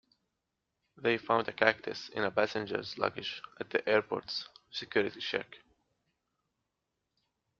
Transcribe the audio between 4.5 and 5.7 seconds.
security check.